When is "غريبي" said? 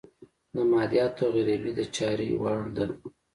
1.35-1.71